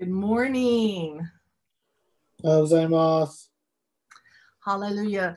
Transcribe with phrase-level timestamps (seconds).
[0.00, 1.20] Good morning.
[2.42, 3.50] おはようございます。
[4.64, 5.36] Hallelujah.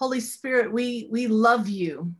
[0.00, 2.12] Holy Spirit, we, we love you.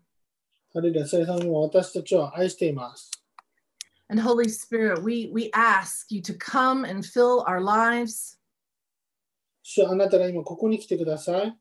[0.72, 3.10] ハレルヤ聖さんにも私たちを愛しています。
[4.08, 8.38] And Holy Spirit, we, we ask you to come and fill our lives.
[9.62, 11.58] 主よあなたが今ここに来てください。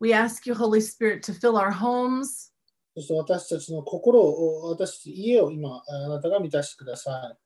[0.00, 2.52] We ask you, Holy Spirit, to fill our homes.
[2.96, 7.36] そして私たちの心を、私たち家を今あなたが満たしてくださ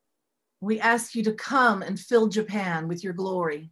[0.62, 3.70] We ask you to come and fill Japan with your glory.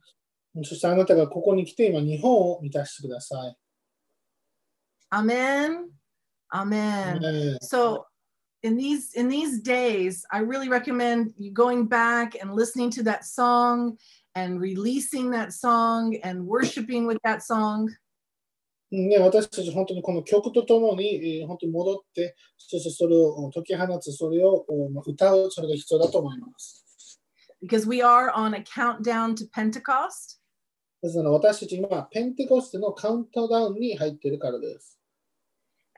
[0.55, 0.65] い。
[0.65, 3.57] そしてあなたがここに来て今日本を満たしてください。
[5.11, 5.91] Amen.
[6.53, 7.21] Amen.
[7.21, 8.05] ね So
[8.63, 13.25] in these in these days, I really recommend you going back and listening to that
[13.25, 13.99] song
[14.35, 17.89] and releasing that song and worshiping with that song.
[18.91, 26.80] ね、私たち本当にこの曲とともに、えー本当に戻って、そしてそれを解き放つ、それをお歌う、それが必要だと思います。
[27.61, 30.41] because we are on a countdown to Pentecost.
[31.03, 34.99] ですので私たち今、ペンテコステのカウントダウンに入っているからです。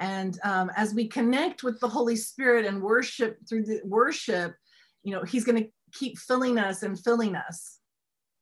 [0.00, 4.54] And um, as we connect with the Holy Spirit and worship through the worship,
[5.02, 7.80] you know, He's going to keep filling us and filling us.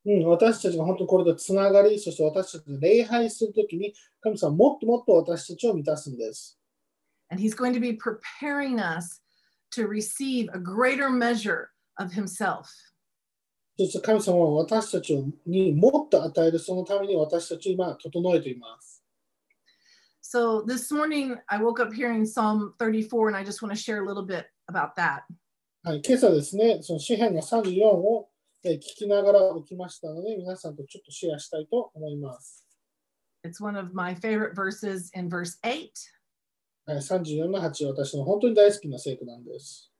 [0.05, 6.59] うん、私たちが本当にこれとつながり、そして私たちが礼拝するときに、神様はもっともっと私たちを満たすんです。
[7.29, 9.21] And He's going to be preparing us
[9.73, 12.69] to receive a greater measure of Himself.
[13.86, 15.16] そして神様は私たち
[15.48, 19.04] にもっと与える、そのために私たちを今整えています。
[20.22, 24.06] So this morning, I woke up hearing Psalm 34, and I just want to share a
[24.06, 25.24] little bit about that.
[25.84, 28.30] はい、今朝ですね、その詩篇の34を
[28.64, 32.68] えー聞きながら起きましたので、皆さんとちょっとシェアしたいと思います。
[33.44, 35.90] It's one of my favorite verses in verse 8.
[36.86, 39.92] はい、34の8、私の本当に大好きな聖句なんです。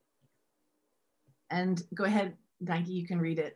[1.50, 3.56] And go ahead, Nike, you can read it.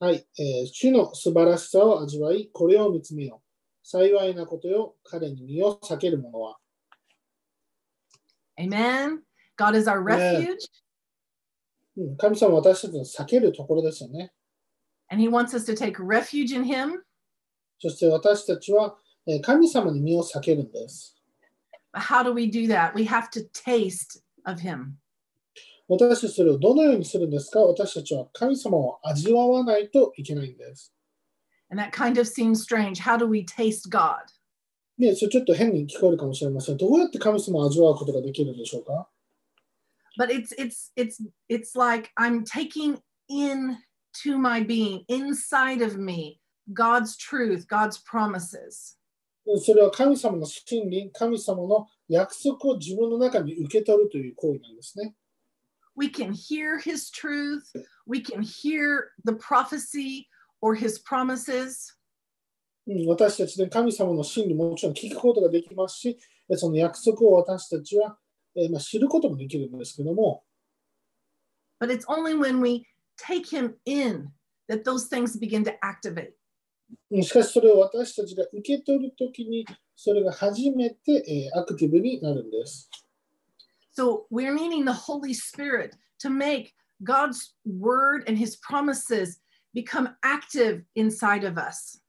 [0.00, 3.86] はい、えー主の素晴らしさを味わい、これを見つめよう。
[3.86, 6.58] 幸いなことよ、彼に身を避ける者は。
[8.58, 9.20] Amen.
[9.56, 10.56] God is our refuge,
[11.96, 14.32] うん神様は私たちの避けるところですよね。
[15.10, 17.02] and He wants us to take refuge in Him.
[17.78, 18.96] そして私たちは
[19.26, 21.16] えー神様に身を避けるんです。
[21.94, 22.94] How do we do that?
[22.94, 24.94] We have to taste of Him.
[25.86, 27.60] 私たちそれをどのようにするんですか？
[27.60, 30.92] 私たちは神様を味わわないといけないんです。
[31.70, 33.00] And that kind of seems strange.
[33.00, 34.20] How do we taste God?
[34.96, 36.76] ね、それちょっと変に聞こえるかもしれません。
[36.76, 39.08] どうやって神様を味わうことができるんでしょうか
[40.18, 43.78] ？But it's it's it's it's like I'm taking in
[44.22, 46.38] to my being, inside of me,
[46.72, 48.96] God's truth, God's promises.
[49.58, 55.14] それは神様の真理、神様の約束を自分の中に受け取るという行為なんですね。
[55.95, 57.71] We can hear His truth,
[58.07, 60.27] we can hear the prophecy
[60.61, 61.95] or His promises,
[62.89, 66.17] うん、私たちで神様の真理ももちろん聞くことができますし、
[66.49, 68.17] えその約束を私たちは、
[68.55, 70.43] えーまあ、知ることもできるんですけども、
[71.79, 72.85] but it's only when we
[73.17, 74.29] take Him in
[74.67, 76.33] that those things begin to activate.
[77.11, 82.89] うんしかしそれを私たちが受け取るときに、それが初めて、えーアクティブになるんです。
[83.93, 89.39] So we're needing the Holy Spirit to make God's word and his promises
[89.73, 92.01] become active inside of us.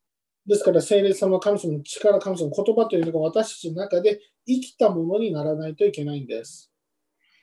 [0.46, 6.72] ですから、聖霊様、神様の力、神様の言葉というのが私たちの中で生きたものにならないといけないんです。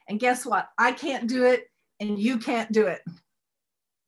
[0.09, 0.69] And guess what?
[0.78, 1.69] I can't do it
[2.01, 3.01] and you can't do it.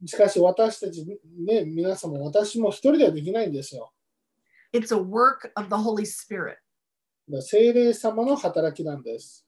[0.05, 3.93] しかし私たち、ね、皆様、私も一人ではできないんですよ。
[4.73, 6.47] It's a work of the Holy Spirit.
[6.47, 6.57] だか
[7.27, 9.45] ら聖霊様の働きなんです。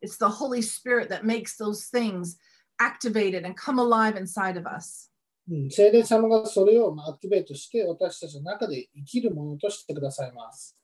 [0.00, 2.36] It's the Holy Spirit that makes those things
[2.80, 5.08] activated and come alive inside of us.
[5.50, 10.76] うん、聖霊様がそれをまあアクティベートして私たちの中で生きるものとしてくださいます。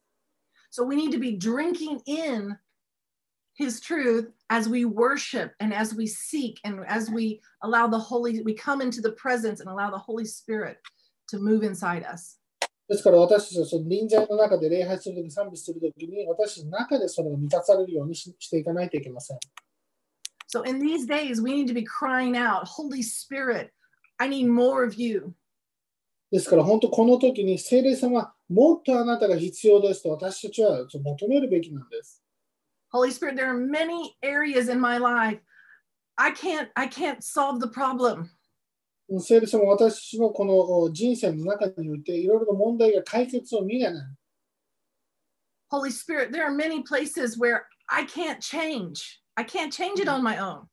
[0.70, 2.58] So we need to be drinking in
[3.58, 8.42] his truth as we worship and as we seek and as we allow the Holy,
[8.42, 10.78] we come into the presence and allow the Holy Spirit
[11.28, 12.36] to move inside us.
[12.87, 19.37] ですから私たちはその臨在の中で礼拝するとき、賛美するときに私たちの中でそれが満たされるようにししていかないといけません。
[20.47, 23.71] So in these days, we need to be crying out, Holy Spirit,
[24.19, 25.33] I need more of you.
[26.31, 32.21] ですから本当この時に聖霊様、もっとあなたが必要ですと私たちは求めるべきなんです。
[32.91, 35.39] Holy Spirit, there are many areas in my life.
[36.15, 38.29] I can't, I can't solve the problem.
[39.19, 44.05] 聖霊様、私のこの人生の中においていろいろな問題が解決を見れない。
[45.71, 49.21] Holy Spirit, there are many places where I can't change.
[49.35, 50.67] I can't change it on my own.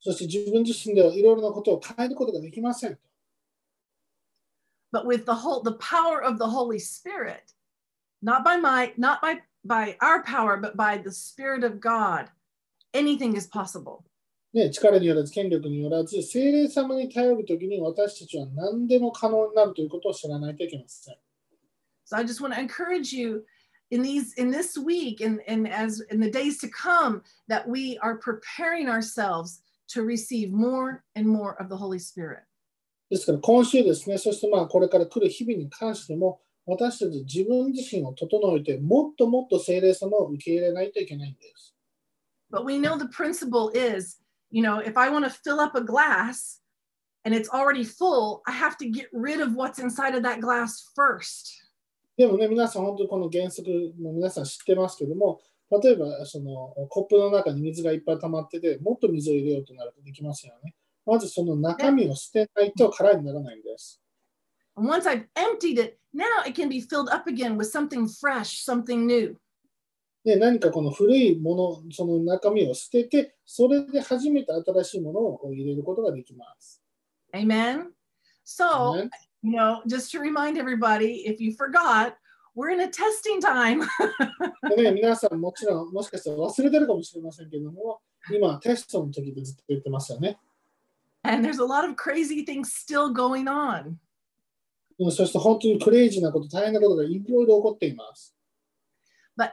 [0.00, 2.98] そして自分自身ではいろいろなことを変えることができません。
[4.96, 7.52] but with the whole the power of the Holy Spirit,
[8.22, 12.30] not by might, not by by our power, but by the Spirit of God,
[12.94, 14.06] anything is possible.
[14.56, 21.16] ね、力によらず、権力によらず、精霊様に頼るときに私たちは何でも可能になるということを知らないといけません。
[22.06, 23.44] So I just want to encourage you
[23.90, 27.98] in these in this week and, and as in the days to come that we
[27.98, 32.44] are preparing ourselves to receive more and more of the Holy Spirit.
[33.10, 41.74] ですから今週ですね、そしてまあこれから来る日々に関しても、私たち自分自身を整えて、もっともっと精霊様を受け入れないといけないんです。
[42.50, 46.59] But we know the principle is, you know, if I want to fill up a glass
[47.25, 50.91] and it's already full, I have to get rid of what's inside of that glass
[50.95, 51.51] first.
[52.17, 53.69] でもね、皆さん本当にこの原則
[53.99, 55.41] も皆さん知ってますけども、
[55.81, 60.75] 例えばそのコップの中に水がいっぱい溜まってて、もっと水を入れようとなるとできますよね。
[61.05, 64.01] まずその中身を捨てないと空にならないんです。
[64.75, 68.63] And once I've emptied it, now it can be filled up again with something fresh,
[68.63, 69.35] something new.
[70.26, 76.82] で、何かこの古いもの、その中身を捨てて、それで初めて新しいものを入れることができます。
[77.32, 77.92] Amen?
[78.44, 79.10] So, Amen.
[79.44, 82.14] you know, just to remind everybody, if you forgot,
[82.56, 83.86] we're in a testing time.
[84.74, 88.00] で ね、皆さんもちろん、もしかしたら忘れてるかもしれませんけども、
[88.34, 90.40] 今、テストの時でずっと言ってますよね。
[91.22, 93.98] and there's a lot of crazy things still going on.
[94.98, 98.34] うんそして本当にクレイジーなこと、大変なことがいろいろ起こっています。
[99.38, 99.50] But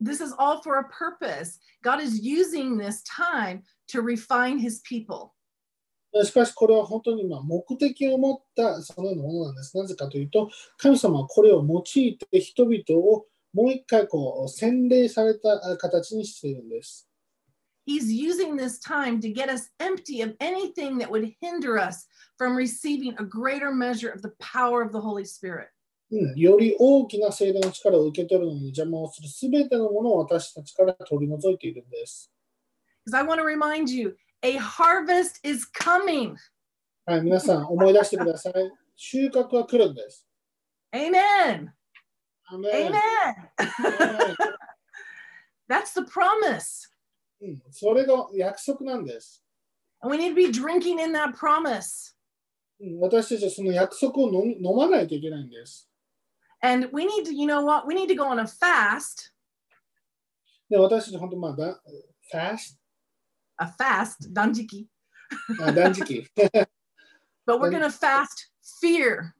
[0.00, 1.58] this is all for a purpose.
[1.82, 5.32] God is using this time to refine his people.
[6.22, 9.76] しかし、これは本当に今目的を持ったそのようなものなんです。
[9.76, 17.08] なぜかというと、神様はこれを用いて人々をもう一回こう洗礼されたあ形にしているんです。
[17.86, 22.06] He's using this time to get us empty of anything that would hinder us
[22.38, 25.68] from receiving a greater measure of the power of the Holy Spirit.
[26.11, 32.31] うん、より大きな精霊の力を受け取るのに邪魔をするすべてのものを私たちから取り除いているんです。
[33.05, 36.35] Because I want to remind you a harvest is coming.
[37.05, 38.53] はい、皆さん思い出してください。
[38.95, 40.27] 収穫は来るんです。
[40.93, 41.71] Amen.
[42.51, 42.91] Amen.
[45.69, 46.89] That's the promise.
[47.41, 49.45] うん、それが約束なんです。
[50.01, 52.15] And we need to be drinking in that promise.
[52.79, 55.88] うん私たちはその約束を飲まないといけないんです。
[56.62, 57.86] And we need to, you know what?
[57.86, 59.32] We need to go on a fast,
[60.68, 61.80] で私たち本当まあだ、
[62.30, 62.80] ファース
[63.58, 64.86] a fast, danjiki,
[65.58, 66.26] トあ断食。
[67.46, 68.50] but we're going to fast
[68.82, 69.32] fear.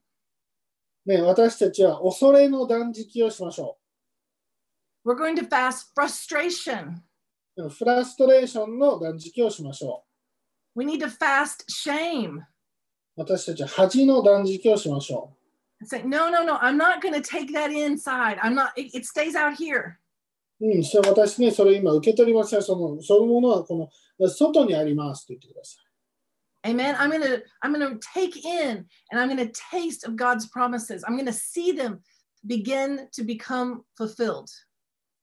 [1.06, 3.78] ね、私たちは恐れの断食をしましょ
[5.04, 6.96] We're going to fast frustration.
[7.56, 7.68] う。
[7.68, 10.04] フラストレーションの断食をしましょ
[10.74, 12.38] We need to fast shame.
[12.38, 12.46] う。
[13.16, 15.36] 私たちは恥の断食をしましょ
[15.80, 18.38] It's like, no, no, no, I'm not going to take that inside.
[18.42, 19.98] I'm not, it, it stays out here.
[20.60, 20.66] う。
[20.66, 22.62] うん、それ私ね、それ今受け取りません。
[22.62, 25.84] その、そのものはこの外にありますと言ってください。
[26.64, 26.96] Amen.
[26.96, 30.46] I'm going to, I'm going to take in and I'm going to taste of God's
[30.48, 31.04] promises.
[31.06, 32.00] I'm going to see them
[32.46, 34.48] begin to become fulfilled.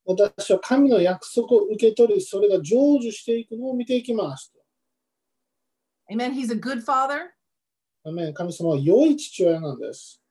[0.05, 4.53] 私は神の約束を受け取り、それが成就していくのを見ていきます。
[6.11, 6.33] Amen.
[6.33, 7.29] He's a good father.
[8.03, 10.21] アメン神様は良い父親なんです。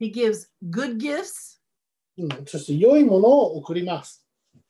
[0.00, 1.60] He gives good gifts
[2.16, 4.24] うん、そして良いものを送ります。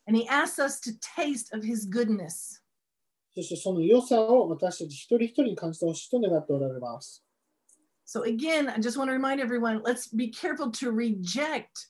[0.07, 2.61] and he asks us to taste of his goodness.
[3.35, 7.25] そしてその良さを私たち一人一人に感じてほしいと願っておられます。
[8.07, 11.89] So again, I just want to remind everyone, let's be careful to reject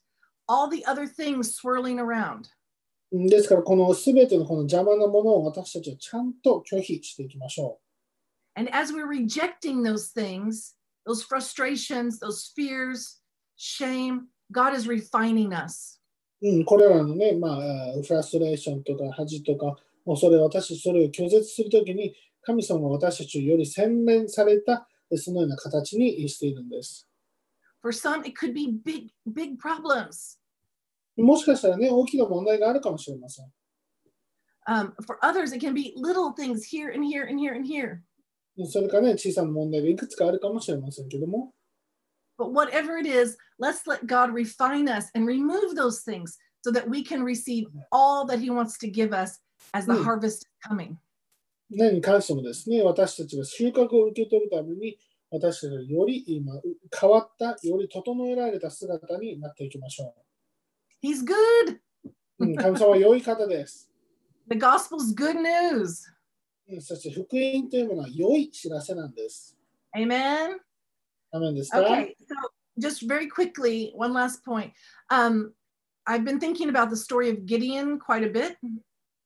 [0.48, 2.46] all the other things swirling around.
[3.12, 7.80] うんですから、このすべてのこの邪魔なものを私たちはちゃんと拒否していきましょ
[8.56, 13.17] And as we're rejecting those things, those frustrations, those fears,
[13.59, 15.99] shame, God is refining us.
[16.41, 16.47] う。
[16.47, 17.59] うん、これらのね、まあ、
[18.01, 19.75] フラストレーションとか恥とか、
[20.05, 27.07] 恐れ、私それを拒絶するときに、神様は私たちをより洗練されたそのような形にしているんです。
[27.81, 30.39] For some, it could be big, big problems.
[31.17, 33.45] もしかしたらね、大きな問題があるかもしれません。
[34.67, 37.99] Um, for others, it can be little things here and here and here and here.
[38.65, 41.53] それからね、小さな問題がいくつかあるかもしれませんけども、
[42.38, 47.04] But whatever it is, let's let God refine us and remove those things so that we
[47.04, 49.38] can receive all that He wants to give us
[49.72, 50.04] as the Mm.
[50.04, 50.96] harvest is coming.
[51.70, 54.98] 何に関してもですね、私たちが収穫を受け取るために、
[55.30, 56.52] 私たちがより今
[57.00, 60.14] 変わった、より整えられた姿になっていきましょ
[61.02, 61.78] He's good.
[62.04, 62.10] う。
[62.40, 63.90] うん、神様は良い方です。
[64.48, 66.02] The gospel's good news.
[66.68, 69.56] うんそして福音というものは良い知らせなんです。
[69.96, 70.58] Amen.
[71.32, 72.34] ダメですか、 Okay, so
[72.78, 74.72] just very quickly, one last point.
[75.10, 75.52] Um,
[76.06, 78.56] I've been thinking about the story of Gideon quite a bit.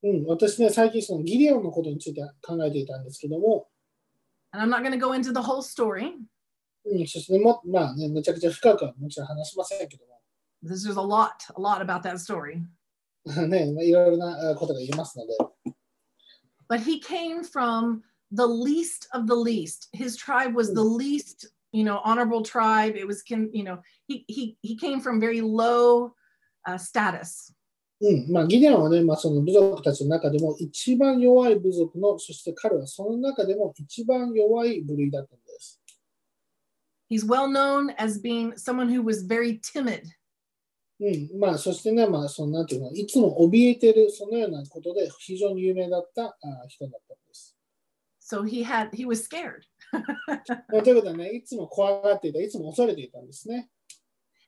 [0.03, 3.69] うん、私ね、最近そのギリオンのことについて考えていたんですけども、
[4.53, 6.15] And I'm not going to go into the whole story.
[6.85, 10.21] うん、そしても、まあね、めちゃくちゃ深くはもちろん話しませんけども、
[10.63, 12.63] There's, there's a lot, a lot about that story.
[13.27, 15.37] ね、まあいろいろなあことが言えますので、
[16.69, 19.89] But he came from the least of the least.
[19.93, 22.97] His tribe was the least, you know, honorable tribe.
[22.97, 26.15] It was, can you know, he he he came from very low
[26.67, 27.53] uh, status.
[28.01, 35.81] うん、まあギデオンはね、まあその部族たちの中でも一番弱い部族の、そして彼はその中でも一番弱い部類だったんです。
[37.11, 40.03] He's well known as being someone who was very timid.
[41.01, 46.37] うん、まあそしてね、まあそのなんていうの、いつも怯えてる、そのようなことで非常に有名だったあ
[46.69, 47.57] 人だったんです。
[48.21, 49.63] So he had he was scared.
[49.94, 53.70] まあということはね、いつも怖がっていた、いつも恐れていたんですね。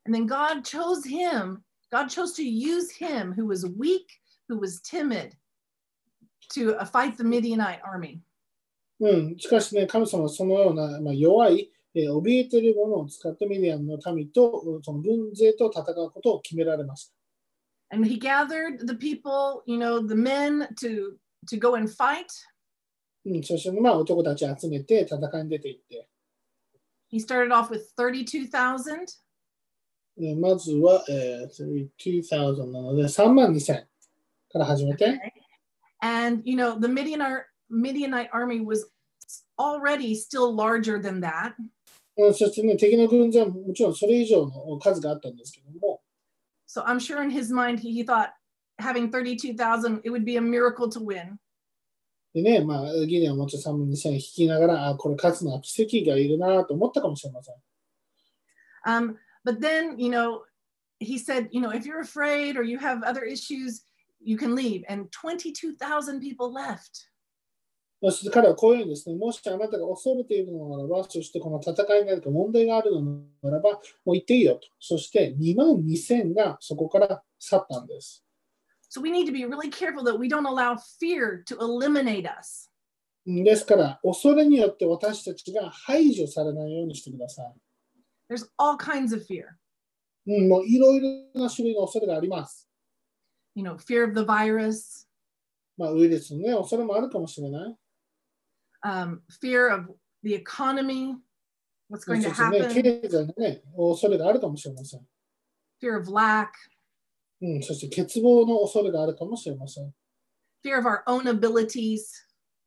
[0.06, 1.64] And then God chose him.
[1.92, 4.08] God chose to use him who was weak,
[4.50, 5.36] who was timid
[6.54, 8.20] to uh, fight the Midianite army.
[9.00, 17.14] うん、しかしね、神様はそのような、まあ、弱い、えー怯えているものを使ってミディアンの民とうんその軍勢と戦うことを決められました。
[17.92, 22.26] And he gathered the people, you know, the men to to go and fight.
[23.27, 26.09] うん、そして、まあ、男たちを集めて戦いに出ていって、
[27.13, 29.07] He started off with 32,000.
[30.19, 33.85] えーまずは、えー、32,000なので3万2000
[34.53, 35.19] から始めて、
[36.03, 38.91] And you know, the Midianite Midianite army was
[39.59, 41.55] already still larger than that.
[42.17, 46.01] うん、そしてね、敵の軍勢はもちろんそれ以上の数があったんですけども、
[46.67, 48.31] So I'm sure in his mind he, he thought
[48.79, 51.39] having 32,000 it would be a miracle to win.
[52.36, 57.56] でね、まあ、ギデオンはもちろん3万2000引きながら、あ、これ勝つのは奇跡がいるなと思ったかもしれません。
[58.86, 59.16] Um,
[59.46, 60.42] but then, you know,
[61.00, 63.86] he said, you know, if you're afraid or you have other issues,
[64.20, 64.84] you can leave.
[64.90, 67.08] And 22,000 people left.
[68.04, 74.68] そして彼はこういうふうにですね、もしあなたが恐れているのならば、そしてこの戦いに何か問題があるのならば、もう行っていいよと。
[74.82, 78.25] そして2万2000がそこから去ったんです。
[78.95, 82.69] So we need to be really careful that we don't allow fear to eliminate us.
[83.27, 87.55] ですから、恐れによって私たちが排除されないようにしてください。
[88.29, 89.57] There's all kinds of fear.
[90.27, 92.69] うん、もういろいろな種類の恐れがあります。
[93.55, 95.07] You know, fear of the virus,
[95.77, 97.77] まあ、ウイルスのね、恐れもあるかもしれない。
[98.85, 99.89] um, fear of
[100.23, 101.15] the economy,
[101.89, 105.01] what's そ going し to てね、 happen, 経済のね、恐れがあるかもしれません。
[105.83, 106.49] fear of lack,
[107.46, 109.94] うん、そして欠乏の恐れがあるかもしれません。
[110.64, 112.02] fear of our own abilities,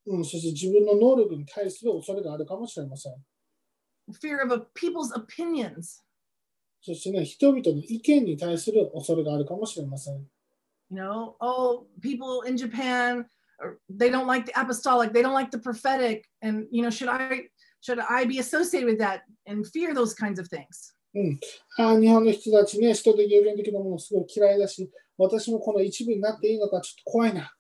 [0.06, 3.14] うん、そして自分の能力に対する恐れがあるかもしれません。
[4.22, 6.02] fear of a, people's opinions.
[6.80, 10.26] そしてね、人々の意見に対する恐れがあるかもしれません。
[10.90, 13.26] You know, oh, people in Japan,
[13.60, 17.08] or they don't like the apostolic, they don't like the prophetic, and you know, should
[17.08, 17.48] I
[17.80, 20.94] should I be associated with that and fear those kinds of things?
[21.78, 27.52] ああ、日本の人たちね、人的有限的なものすごい嫌いだし、私もこの一部になっていいのかちょっと怖いな。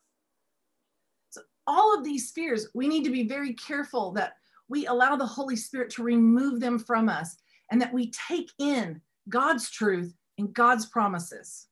[1.30, 4.32] So all of these fears, we need to be very careful that
[4.68, 7.36] we allow the Holy Spirit to remove them from us
[7.70, 11.68] and that we take in God's truth and God's promises.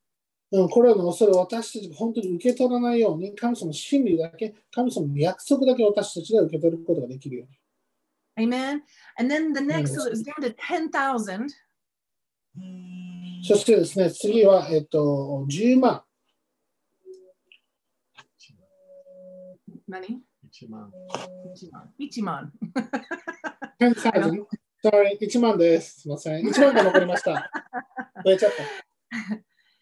[0.53, 7.59] うん、これらの恐れを私たちが本当に受け取らないように、神様の真理だけ、神様の約束だけ私たちが受け取ることができるように。
[8.39, 8.83] Amen.
[9.19, 11.49] And then the next, it was down to 10,000.
[13.43, 16.03] そしてですね、次は、えっと、10万。
[19.89, 20.21] Money.
[20.53, 20.91] 1万
[22.01, 22.51] Ichiman.
[23.81, 24.47] 10,000
[24.85, 26.01] Sorry、1万です。
[26.01, 26.47] すみません。
[26.47, 27.51] 1万が残りました。
[28.25, 28.63] 超えちゃった。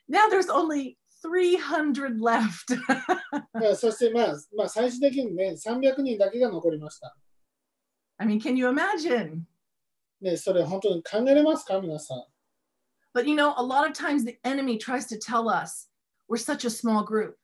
[0.08, 2.74] Now there's only 300 left.
[3.68, 7.16] うんそして、まあ、まあ、最終的にね、300人だけが残りました。
[8.18, 9.42] I mean, can you imagine?
[10.20, 12.33] ね、それ本当に考えれますか、皆さん。
[13.13, 15.87] But you know, a lot of times the enemy tries to tell us
[16.27, 17.35] we're such a small group.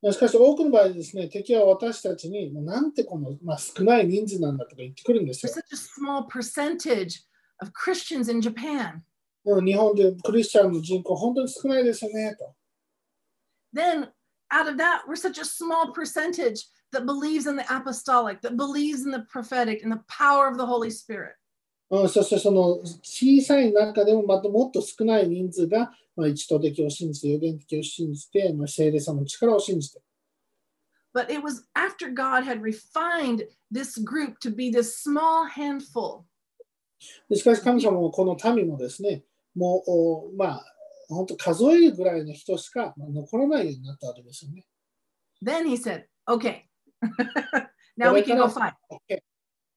[0.00, 5.54] しかし、多くの場合ですね、敵は私たちに、もうなんてこの、まあ、少ない人数なんだとか言ってくるんです We're よ。
[5.56, 7.24] such a small percentage
[7.60, 9.02] of Christians in Japan.
[9.44, 12.54] もう日本でクリスチャンの人口、本当に少ないですよね、と。
[13.74, 14.08] Then
[14.50, 19.04] out of that, we're such a small percentage that believes in the apostolic, that believes
[19.04, 21.34] in the prophetic, and the power of the Holy Spirit.
[21.89, 30.01] うん、そしてその小さい中でもまたもっと少ない人数が、まあ、一等的を信じて、予言的を信じて、まあ、聖霊様の力を信じて。
[31.13, 36.23] But it was after God had refined this group to be this small handful
[37.29, 39.23] でしかし神様もこの民もですね、
[39.55, 40.65] もう、おまあ、
[41.09, 44.65] 本当数えるぐらいの人しかまあ残らないようになったわけですよね。
[45.43, 46.65] Then he said, okay,
[47.97, 48.73] now we can go fight.
[48.89, 49.21] OK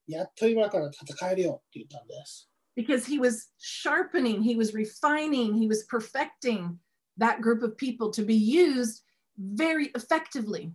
[0.08, 2.50] やっと今から戦えるよって言ったんです。
[2.76, 6.78] Because he was sharpening, he was refining, he was perfecting
[7.18, 9.04] that group of people to be used
[9.38, 10.72] very effectively.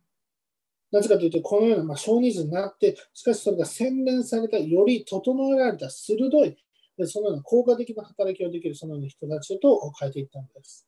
[0.93, 6.57] なぜかというと、このようなまあ少人数になって、しかしそれが洗練された、より整えられた鋭い、
[6.97, 10.87] でそのような効果的な働きをできるそのような人たちへと変えていったんです。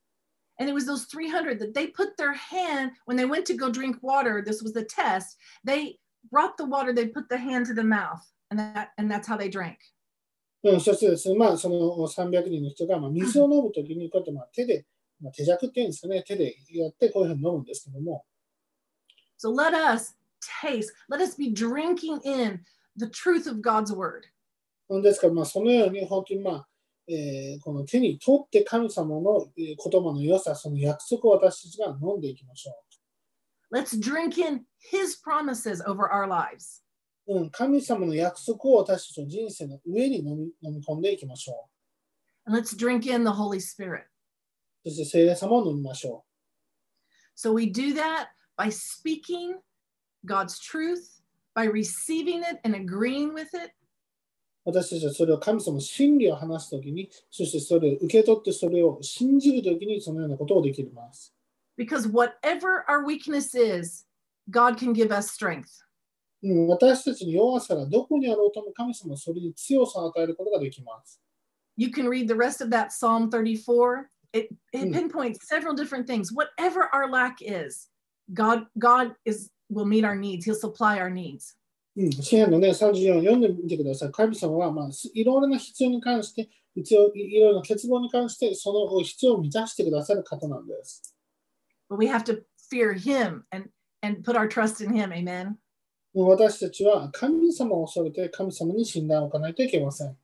[0.61, 3.71] And it was those 300 that they put their hand when they went to go
[3.71, 4.43] drink water.
[4.45, 5.37] This was the test.
[5.65, 5.99] They
[6.33, 8.21] brought the water, they put the hand to the mouth,
[8.54, 9.78] And that and that's how they drank.
[10.64, 11.76] うん、そしてですね、まあ、その
[12.08, 14.86] 300人の人がまあ水を飲むときに、こうやってまあ手で、
[15.20, 18.24] まあ、手弱っていうんですかね、手でやってこういうふうに飲むんですけども、
[19.38, 20.16] So let us
[20.62, 22.62] taste, let us be drinking in
[22.96, 24.22] the truth of God's word.
[24.88, 26.68] うんですから、まあ、そのように本当に、まあ
[27.10, 32.74] えーこの手に取って神様のえー言葉の良さ、その約束を私たちが飲んでいきましょ
[33.74, 36.83] Let's drink in his promises over our lives.
[37.28, 37.40] う。
[37.40, 41.70] うん、神様の約束を私たちの人生の上に飲み飲み込んでいきましょ
[42.46, 44.04] And let's drink in the Holy Spirit.
[44.86, 44.90] う。
[44.90, 46.26] そして聖霊様を飲みましょ
[47.36, 48.28] So we do that
[48.58, 49.58] by speaking
[50.26, 51.22] God's truth,
[51.56, 53.74] by receiving it and agreeing with it,
[54.66, 54.72] う。
[54.72, 61.34] 私たちはそれを神様の真理を話すときに、そしてそれを受け取ってそれを信じるときにそのようなことをできます。
[61.78, 64.06] because whatever our weakness is,
[64.50, 65.83] God can give us strength.
[66.44, 71.22] うん、私たちの弱さがどこにあろうとも神様はそれに強さを与えることができます。
[71.78, 74.10] You can read the rest of that Psalm 34.
[74.34, 74.94] It, it Mm.
[74.94, 76.34] pinpoints several different things.
[76.34, 77.90] Whatever our lack is,
[78.34, 80.46] God God is will meet our needs.
[80.46, 81.56] He'll supply our needs.
[81.96, 84.12] うん、支援のね、34読んでみてください。
[84.12, 91.16] 神様は、まあ、すいろいろな必要に関して、必要いいろいろな欠乏に関して、その必要を満たしてくださる方なんです。
[91.90, 93.70] But we have to fear him and
[94.02, 95.14] and put our trust in him.
[95.14, 95.58] Amen.
[96.14, 100.16] 私たちは神様を恐れて神様に信頼を置かないといけません。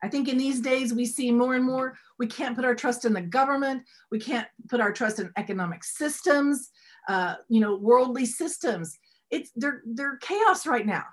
[0.00, 3.06] I think in these days we see more and more we can't put our trust
[3.06, 3.82] in the government.
[4.10, 6.70] We can't put our trust in economic systems,
[7.08, 8.98] uh, you know, worldly systems.
[9.30, 11.04] It's they're they're chaos right now.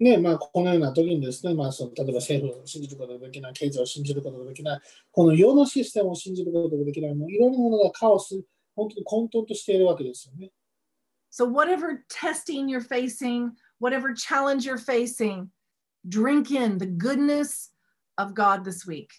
[0.00, 4.80] ねまあ、このような時にですね、まあ、その例えば政府を信じることができない、経済を信じることができない、
[5.12, 8.42] この世のシステムを信じることができない、もういろんなものがカオス、
[8.74, 10.50] 本当に混沌としているわけですよね。
[11.34, 15.50] So, whatever testing you're facing, whatever challenge you're facing,
[16.08, 17.70] drink in the goodness
[18.16, 19.10] of God this week.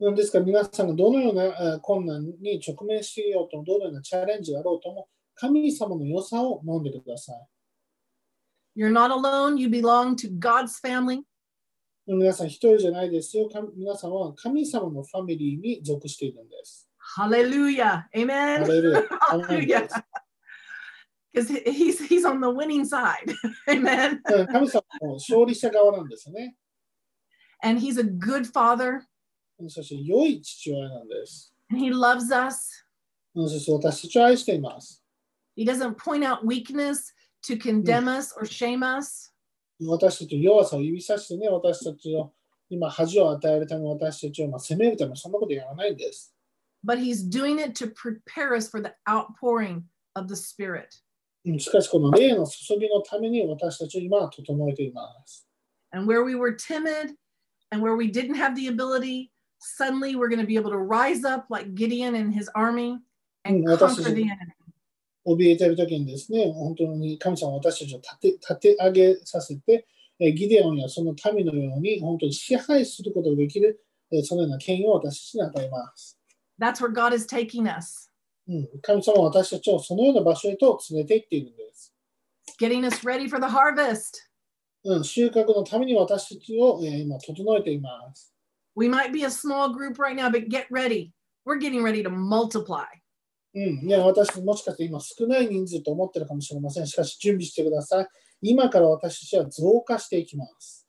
[0.00, 7.36] ですから皆さんがどのような困難に直面しようとも、どのようなチャレンジがあろうとも、神様の良さを飲んでください。
[8.74, 11.24] You're not alone, you belong to God's family.
[12.06, 13.36] 皆さん一人じゃないです。
[13.76, 16.88] 皆さんは神様のファミリーに属しているんです。
[17.18, 18.04] Hallelujah.
[18.16, 18.64] Amen.
[18.64, 19.86] Hallelujah.
[21.33, 23.33] Because he's he's on the winning side.
[23.67, 24.21] Amen.
[24.25, 26.55] うん神様も勝利者側なんですよね。
[27.61, 29.01] And he's a good father
[29.59, 31.53] うんそして良い父親なんです。
[31.69, 32.85] and he loves us.
[33.33, 35.03] うんそして私たちを愛しています。
[35.57, 39.31] He doesn't point out weakness to condemn us or shame us.
[39.79, 42.33] 私たちの弱さを指さしてね、私たちを
[42.69, 46.33] 今恥を与えるため、私たちをまあ責めるため、そんなことやらないんです。
[46.85, 51.01] But he's doing it to prepare us for the outpouring of the Spirit.
[51.46, 55.46] うんしかし、この霊の注ぎのために私たちを今整えています。
[55.92, 57.14] And where we were timid
[57.70, 61.24] and where we didn't have the ability, suddenly we're going to be able to rise
[61.24, 62.98] up like Gideon and his army
[63.44, 64.54] and Mm, conquer the enemy.
[65.26, 69.86] 怯えている時にですね、本当に神様は私たちを立て立て上げさせて、
[70.18, 76.18] えーギデオンやその民のように本当に支配することができる、えーそのような権威を私たちに与えます。
[76.58, 78.09] That's where God is taking us,
[78.50, 81.94] うん、神様は私たちをそのような場所へと連れて行っているんです。
[82.60, 84.26] getting us ready for the harvest.
[84.82, 88.34] うん、収穫のために私たちを、えー今整えています。
[88.74, 91.12] We might be a small group right now, but get ready.
[91.46, 92.86] We're getting ready to multiply.
[93.54, 96.86] うん、ね、私もしかして今少ない人数と思ってるかもしれません。
[96.86, 98.08] しかし準備してください。
[98.42, 100.88] 今から私たちは増加していきます。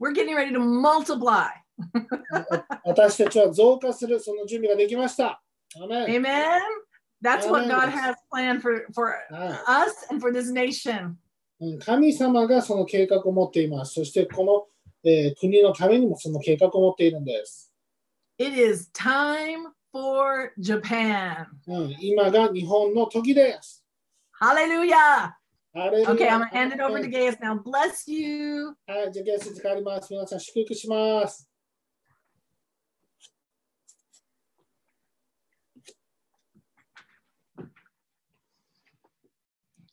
[0.00, 1.48] We're getting ready to multiply.
[2.84, 5.42] 私たちは増加するその準備ができました。
[5.82, 6.60] アメン Amen.
[7.22, 7.68] That's what.
[7.68, 11.14] God has planned for, for はい us and for this nation.
[11.60, 13.94] うん神様がその計画を持っています。
[13.94, 14.66] そしてこの、
[15.10, 17.72] えー国のためにもその計画を持っているんです。
[18.38, 21.46] It is time for Japan.
[21.66, 23.84] うん、今が日本の時です。
[24.40, 25.32] Hallelujah.
[25.74, 27.54] ハレルヤ Okay, I'm going to hand it over to Gaius now.
[27.54, 28.74] Bless you.
[28.86, 30.12] はい、じゃあ、ゲスト変わります。
[30.12, 31.48] 皆さん、祝福します。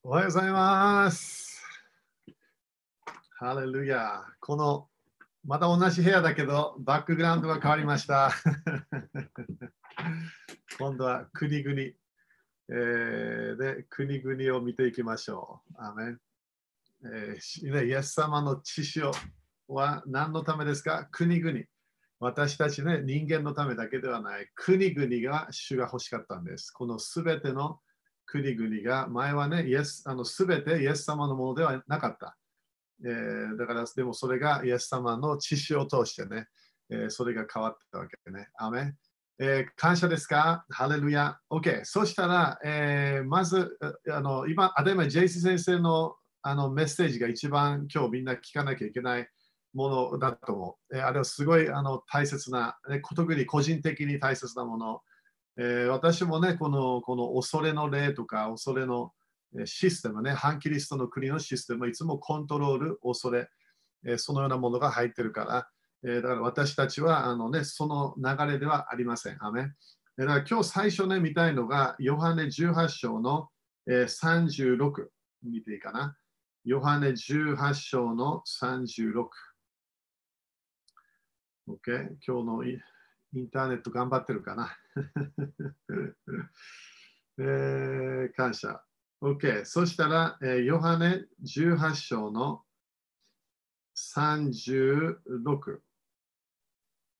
[0.01, 1.61] おはようございます。
[3.37, 4.23] ハレルヤ。
[4.39, 4.87] この、
[5.45, 8.31] また同じ部屋だけど、バックグラウンドが変わりました。
[10.79, 15.75] 今度は国々、えーで、国々を見ていきましょう。
[15.77, 16.21] アメン
[17.03, 19.01] えーイエス様の知識
[19.67, 21.09] は何のためですか？
[21.11, 21.59] 国々。
[22.21, 24.49] 私たちね、人間のためだけではない。
[24.55, 26.71] 国々が主が欲しかったんです。
[26.71, 27.81] このすべての
[28.31, 32.37] 国々が前はね、イエスあの全てイエス様のものではなかった。
[33.03, 36.47] えーだから、でもそれがイエス様の知識を通してね、
[36.91, 38.49] えーそれが変わったわけね。
[38.59, 38.93] アメ
[39.39, 40.65] えー感謝ですか？
[40.69, 41.39] ハレルヤ。
[41.49, 41.85] OK。
[41.85, 43.77] そしたら、えーまず、
[44.11, 49.27] あの今、あたり前、ジェイス先生のあのメッセージが一番今日みんな聞かなきゃいけない
[49.73, 50.95] ものだと思う。
[50.97, 55.01] えーあれはすごいあの大切な、ね、特に個人的に大切なもの。
[55.61, 59.11] えー私もね、このこの恐れの例とか、恐れの
[59.65, 63.49] システムね、反キリストの国のシステムいつもコントロール、恐れ、
[64.05, 65.69] えーそのようなものが入ってるから、
[66.05, 69.37] えーだから私たちはあの、ね、その流れではありません。
[69.43, 69.63] アメ
[70.17, 73.49] だから今日最初ね、見たいのが、ヨハネ18章の、
[73.85, 75.07] えー36
[75.43, 76.15] 見ていいかな？
[76.63, 79.27] ヨハネ18章の36。
[81.67, 82.15] OK？
[82.25, 82.63] 今日の
[83.33, 84.75] インターネット頑張ってるかな。
[87.37, 88.83] えー感謝。
[89.21, 89.65] OK。
[89.65, 92.63] そしたら、えーヨハネ18章の
[93.95, 95.79] 36。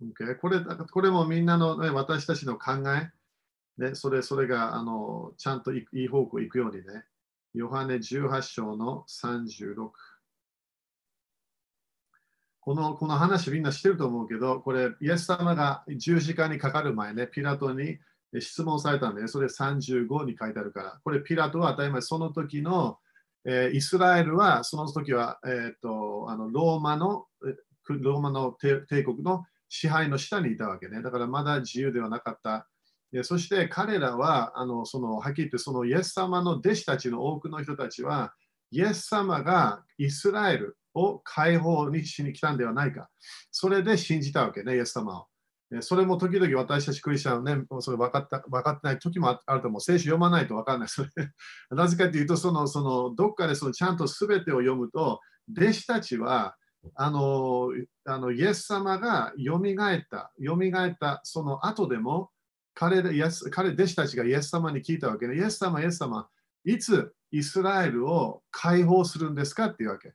[0.02, 0.40] OK。
[0.40, 3.12] これこれもみんなの、ね、私たちの考え、
[3.78, 7.06] ね、それそれがあのちゃんといいい方向行くようにね。
[7.54, 9.92] ヨハネ18章の36。
[12.70, 17.98] このこの話みんなしてると思うけど、これ、イエス様が十字架にかかる前ね、ピラトに
[18.40, 23.00] 質問されたんで、それ35に書いてあるから、これ、ピラトは当たり前、その時の、
[23.44, 27.26] えーイスラエルは、その時は、えーとあのローマの、
[27.88, 31.02] ローマの帝帝国の支配の下にいたわけね。
[31.02, 32.68] だからまだ自由ではなかった。
[33.12, 38.36] でそして彼らは、あのそのはっきり言って、そのイエス様の弟子たちの多くの人たちは、
[38.72, 43.10] イエス様がイスラエルを解放にしに来たんではないか。
[43.52, 45.26] それで信じたわけね、イエス様を。
[45.82, 49.82] それも時々私たちクリスチャンはね、それ分かった分かってない時もあると思う。
[49.82, 50.88] 聖書読まないと分からない。
[50.88, 51.10] それ
[51.70, 55.20] なぜかというと、そのそのどっかでそのちゃんと全てを読むと、
[55.56, 56.56] 弟子たちは
[56.96, 57.70] あの
[58.06, 62.32] あのイエス様がよみがえった、よみがえったその後でも
[62.74, 66.28] 彼でイエス彼弟子たちがイエス様に聞いたわけで、イエス様、イエス様、
[66.66, 70.14] いつイスラエルを解放するんですかっていうわけ。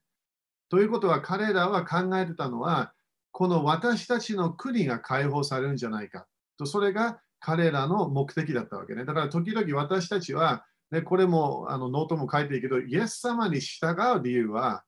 [0.68, 2.92] ということは彼らは考えてたのは、
[3.31, 9.05] この私たちの国が解放されるんじゃないかと、それが彼らの目的だったわけね。
[9.05, 14.85] だから時々私たちは、ね、これもあのノートも書いているけど、イエス様に従う理由は、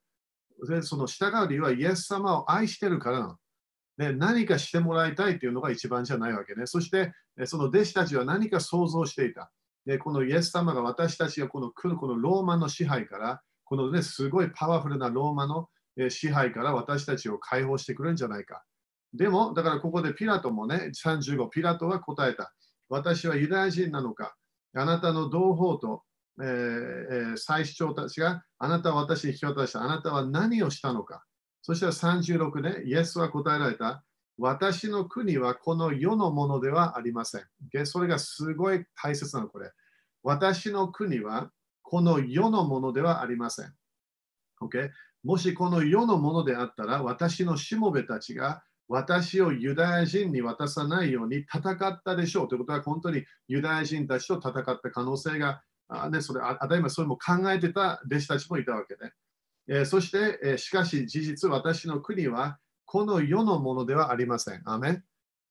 [0.69, 3.37] でその従う理由はイエス様を愛してるからなの。
[3.99, 6.67] ね、何かしてもらいたいというのが一番じゃないわけね。
[6.67, 7.13] そして、
[7.45, 9.51] その弟子たちは何か想像していた。
[9.87, 15.69] で、このイエス様が私たちがこの来るこのローマの支配から、このね、すごいパワフルなローマの
[16.11, 18.65] 支配から私たちを解放してくれるんじゃないか。
[19.15, 22.53] でも、だからここでピラトもね、35、ピラトは答えた。
[22.89, 24.37] 私はユダヤ人なのか。
[24.75, 26.03] あなたの同胞と、
[26.41, 29.83] えー祭司長たちがあなたは私に引き渡した。
[29.83, 31.25] あなたは何をしたのか。
[31.63, 34.05] そしたら36で、イエスは答えられた。
[34.39, 37.43] 私の国はこの世のものではありません。
[37.75, 39.71] o それがすごい大切なの、これ。
[40.23, 41.51] 私の国は
[41.83, 43.75] この世のものではありません。
[44.61, 44.91] Okay？
[45.23, 52.49] もしこの世のものであったら、私のしもべたちが私をユダヤ人に渡さないように戦ったでしょう。
[52.49, 59.13] ということは、本当にユダヤ人たちと戦った可能性が、あね、それあ当たり前、それも考えてた弟子たちもいたわけで、
[59.69, 64.63] えーそして、えーしかし事実、私の国はこの世のものではありません。
[64.65, 65.05] アメン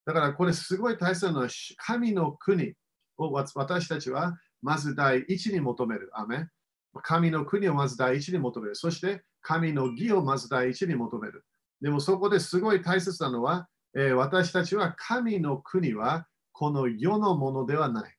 [0.05, 2.73] だからこれすごい大切なのは、神の国
[3.17, 6.09] を私たちはまず第一に求める。
[6.13, 6.49] アメン
[7.03, 8.75] 神の国をまず第一に求める。
[8.75, 11.45] そして神の義をまず第一に求める。
[11.81, 18.15] でもそこですごい大切なのは、えー私たちは神の国はこの世のものではない。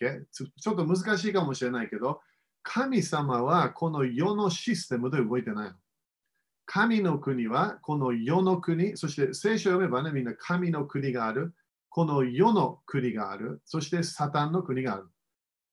[0.00, 0.24] Okay？
[0.32, 2.20] ちょちょっと難しいかもしれないけど、
[2.62, 5.76] 神様はこの世のシステムで動いてないの。
[6.72, 11.52] 神の国はこの世の国、そして聖書を読めばね、みんな神の国がある、
[11.88, 15.08] この世の国がある、そしてサタンの国がある。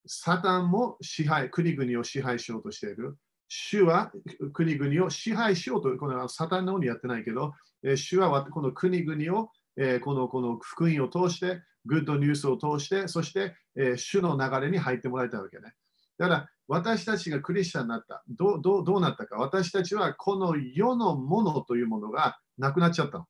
[0.07, 3.15] サタンも支配、国々を支配しようとしている。
[3.47, 4.12] 主は
[4.53, 15.75] 国々を支配しようと、このサタンのようにやってないけど、え主はこの国々を、えこのこの福音を通して、グッドニュースを通して、そして、え主の流れに入ってもらいたいわけね。
[16.17, 18.23] だから私たちがクリスチャンになった。
[18.27, 19.38] どうどうどうなったか。
[19.38, 23.25] 私たちはこの世のものというものがなくなっちゃったの。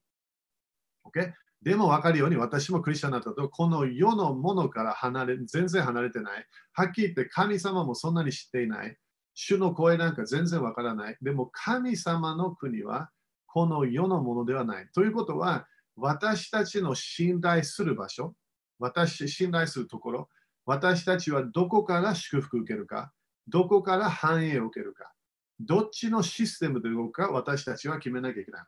[1.05, 1.33] OK?
[1.61, 6.45] でも分かるように私もクリスチャンになったと、この世のものから離れ、全然離れてない。
[6.73, 8.97] はっきり言って神様もそんなに知っていない。
[9.33, 11.17] 主の声なんか全然わからない。
[11.21, 13.09] でも神様の国は
[13.45, 14.87] この世のものではない。
[14.93, 18.35] ということは、私たちの信頼する場所、
[18.77, 20.29] 私信頼するところ、
[20.67, 23.11] 私たちはどこから祝福を受けるか、
[23.47, 25.13] どこから繁栄を受けるか、
[25.61, 28.61] どっちのシステムで動くか私たちは決めなきゃいけない。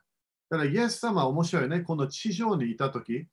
[0.48, 1.80] だから、イエス様は面白いね。
[1.80, 3.28] この地上にいたとき、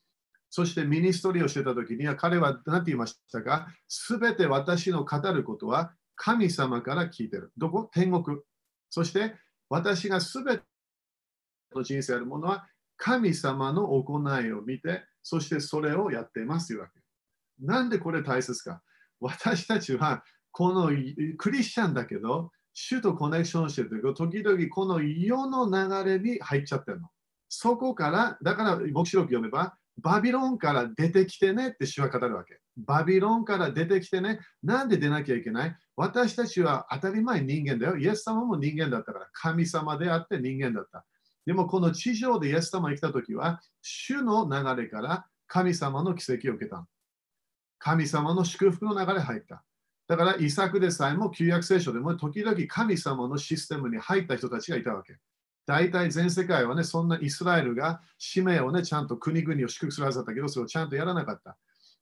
[0.49, 3.67] そしてミニストリーをしてたときには、彼は何て言いましたか？
[3.87, 7.51] すべて私の語ることは神様から聞いてる。
[7.57, 7.89] どこ？
[7.91, 8.39] 天国。
[8.89, 9.33] そして
[9.69, 10.63] 私がすべて
[11.73, 16.99] の人生あるものは神様の行いを見て、そしてそれをやっていますというわけ。
[17.59, 18.81] なんでこれ大切か
[19.19, 20.91] 私たちはこの
[21.37, 25.65] クリスチャンだけど、主とコネクションしてるけど、時々この世の
[26.03, 27.07] 流れに入っちゃってるの。
[27.49, 32.59] そこから、だから黙示録読めば、バビロンから出てきてねって主は語るわけ。
[32.77, 34.39] バビロンから出てきてね。
[34.61, 35.75] なんで出なきゃいけない？
[35.95, 37.97] 私たちは当たり前人間だよ。
[37.97, 41.03] イエス様も人間だったから、神様であって人間だった。
[41.47, 46.85] でもこの地上でイエス様が来たときは、主の流れから神様の奇跡を受けた。
[47.79, 49.63] 神様の祝福の流れ入った。
[50.07, 55.17] だから、イサクでさえも旧約聖書でも時々神様のシステムに入った人たちがいたわけ。
[55.65, 61.57] 大体全世界はね、そんなイスラエルが使命をね、ちゃんと国々を祝福するはずだったけど、それをちゃんとやらなかった。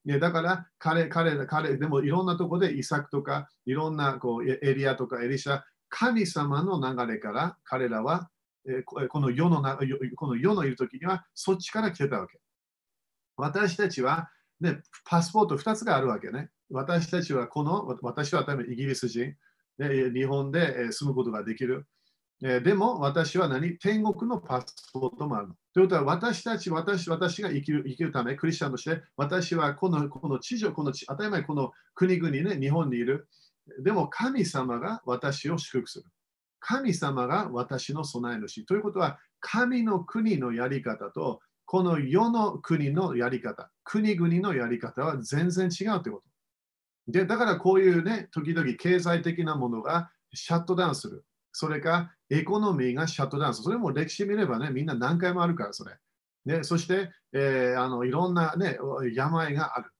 [0.05, 8.29] ね、だから彼、彼、彼、でもいろんなとこでイサクとか、いろんなこうエリアとかエリシャ、神様の流れから彼らは、
[8.67, 9.79] え、この世のな
[10.15, 12.39] この世のいるときにはそっちから来てたわけ。
[13.35, 14.29] 私たちは、
[14.61, 16.49] ね、パスポート2つがあるわけね。
[16.71, 19.35] 私たちはこの、私は多分イギリス人、
[19.77, 21.87] ね、日本で住むことができる。
[22.41, 23.77] でも私は何？
[23.77, 25.55] 天国のパスポートもあるの。
[25.73, 33.29] ということは私たち、私私が生きる生きるため、クリスチャンとして私はこのこの地上、この当たり前この国々ね、日本にいる。
[33.79, 36.05] でも神様が私を祝福する。
[36.59, 38.65] 神様が私の備え主。
[38.65, 46.23] ということは、神の国のやり方と、この世の国のやり方、国々のやり方は全然違うというこ
[47.07, 47.11] と。
[47.11, 51.25] で、だからこういうね、時々経済的なものがシャットダウンする。
[51.51, 53.63] それか、エコノミーがシャットダウンする。
[53.65, 55.95] それも歴史見ればね、みんな何回もあるから、それ。
[56.45, 58.77] ね、そして、えー、あのいろんな、ね、
[59.13, 59.91] 病がある。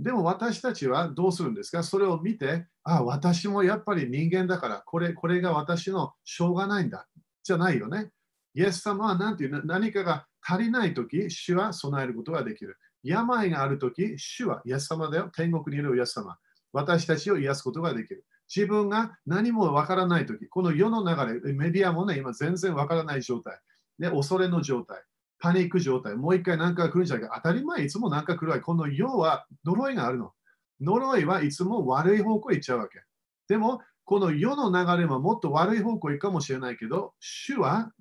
[0.00, 1.82] でも私たちはどうするんですか？
[1.82, 7.06] それを見て、あ、私もやっぱり人間だから、これこれが私のしょうがないんだ。
[7.44, 8.10] じゃないよね。
[8.54, 12.76] イエス様は何ていう何かが足りないとき、主は備えることができる。
[13.02, 15.30] 病があるとき、主はイエス様だよ。
[15.34, 16.36] 天国にいるイエス様。
[16.72, 18.24] 私たちを癒すことができる。
[18.54, 23.58] 自分が何もわからないとき、この世の流れ、メディアもね、今全然わからない状態、
[23.98, 25.02] ね、恐れの状態、
[25.38, 27.40] パニック状態、もう一回何か来るんじゃないか。
[27.42, 28.62] 当たり前、いつも何か来るわけ。
[28.62, 30.32] この世は呪いがあるの。
[30.80, 33.02] 呪いはいつも悪い方向へ行っちゃうわけ。
[33.48, 37.92] でも、この世の流れはもっと悪い方向へ行くかもしれないけど、主は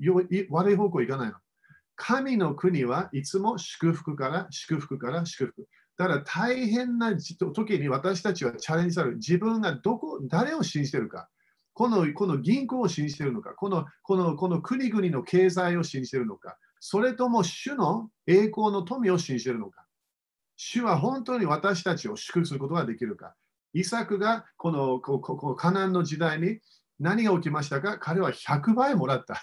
[0.50, 1.36] 悪い方向へ行かないの。
[1.96, 5.68] 神の国はいつも祝福から祝福から祝福。
[5.98, 9.18] だから大変な時に私たちはチャレンジされる。
[9.18, 11.30] 自分がどこ、誰を信じてるか。
[11.74, 19.86] このこの銀行を信じているのかこのこのこの国々の経済を信じているのかそれとも主の栄光の富を信じているのか
[20.56, 23.34] 主は本当に私たちを祝福することができるか
[23.74, 26.60] イサクがこのここカナンの時代に
[27.00, 27.98] 何が起きましたか？
[28.00, 29.42] 彼は100倍もらった。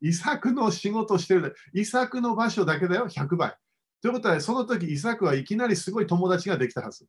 [0.00, 1.54] イサクの仕事してる。
[1.74, 3.56] イサクの場所だけだよ、100倍。
[4.02, 7.06] ということは、その時イサクはいきなりすごい友達ができたはず。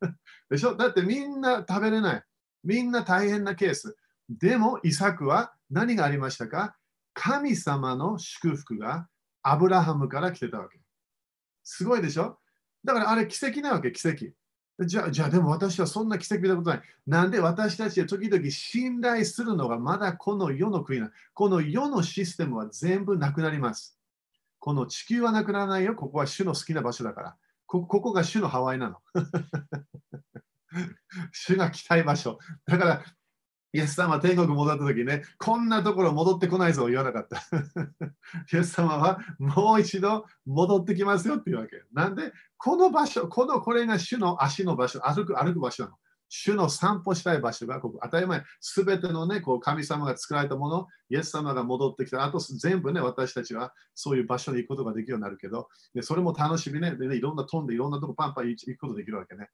[0.50, 0.74] でしょ？
[0.76, 2.24] だってみんな食べれない。
[2.64, 3.96] みんな大変なケース。
[4.28, 6.76] でも、イサクは何がありましたか？
[7.14, 9.08] 神様の祝福が
[9.42, 10.80] アブラハムから来てたわけ。
[11.62, 12.38] すごいでしょ？
[12.84, 14.32] だからあれ奇跡なわけ、奇跡。
[14.86, 16.82] じゃあ、じゃあでも私はそんな奇跡なことない。
[17.06, 23.98] なんで私たちは時々信頼するのがまだこの世の国なこの世のシステムは全部なくなります。
[24.58, 25.94] この地球はなくならないよ。
[25.94, 27.36] ここは主の好きな場所だから。
[27.66, 28.98] こここが主のハワイなの。
[31.32, 32.38] 主が来たい場所。
[32.66, 33.04] だから、
[33.72, 37.40] イエス様は天国戻った時ね、こんなところ戻ってこないぞ言わなかった。
[38.56, 41.82] イエス様はもう一度戻ってきますよっていうわけ。
[41.92, 45.96] なんで、この場所、このこれが主の足の場所、歩く歩く場所なの。
[46.32, 47.98] 主の散歩したい場所がここ。
[48.02, 52.24] 当たり前、すべてのね、こう神様が作られたもの、イエス様が戻ってきた。
[52.24, 57.16] あと全部ね、私たちはそういう場所に行くことができるようになるけど、でそれも楽しみねでね。
[57.16, 59.48] いろんな飛んで、いろんなとこパンパン行くことができるわけね。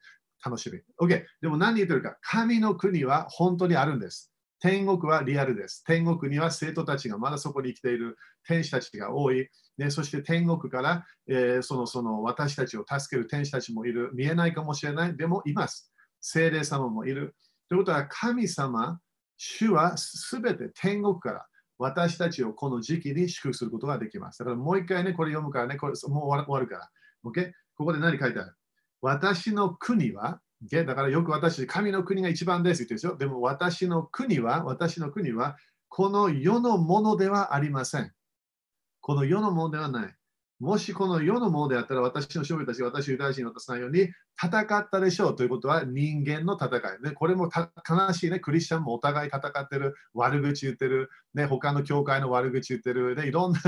[0.44, 0.80] 楽しみ。
[1.00, 1.24] OK。
[1.40, 2.16] でも何言ってるか。
[2.20, 4.32] 神の国は本当にあるんです。
[4.60, 5.84] 天国はリアルです。
[5.84, 9.48] 天国には生徒たちがまだそこに生きている天使たちが多い。
[9.76, 14.10] ね、そして天国から、えー、そのその私たちを助ける天使たちもいる。
[14.14, 15.16] 見えないかもしれない。
[15.16, 15.92] でもいます。
[16.20, 17.36] 精霊様もいる。
[17.68, 18.98] ということは神様、
[19.36, 21.46] 主はすべて天国から
[21.78, 24.38] 私たちをこの時期に祝福することができます。
[24.38, 26.88] だからもう一回ね、これ読むからね、これもう終わるから。
[27.26, 27.52] OK?
[27.76, 28.55] ここで何書いてある？
[29.02, 33.18] 私の国はだからよく私、神の国が一番ですって言ってるでしょ？
[33.18, 35.56] でも私の国は、私の国は、
[35.88, 38.12] この世のものではありません。
[39.00, 40.14] この世のものではない。
[40.58, 44.08] もしこの世のものであったら、私の勝利たち私ユダヤ人に渡さないように
[44.42, 46.80] 戦ったでしょうということは人間の戦い。
[47.02, 47.50] ね、これも
[47.86, 48.40] 悲しいね。
[48.40, 53.60] クリスチャンもお互い戦ってる、悪口言ってる、ね、他の教会の悪口言ってる、ね、いろんな、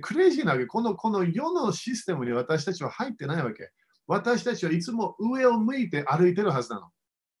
[0.00, 0.66] クレイジーなわけ。
[0.66, 3.70] このこの世のシステムに私たちは入ってないわけ。
[4.06, 6.88] 私たちはいつも上を向いて歩いてるはずなの。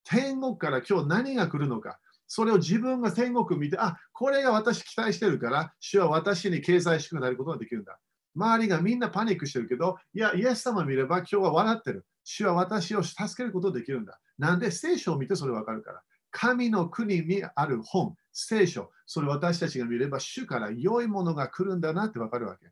[0.04, 1.98] 天国から今日何が来るのか。
[2.26, 7.98] それを自分が天国見て、あ、これが私期待してるから、主は私に経済しくなることができるんだ。
[8.34, 12.06] 周りがみんなパニックしてるけど、いや、イエス様見れば今日は笑ってる。
[12.24, 14.18] 主は私を助けることができるんだ。
[14.38, 16.02] なんで聖書を見てそれわかるから。
[16.30, 22.66] 神の国にある本、聖書、それ私たちが見れば主から良いものが来るんだなってわかるわけ。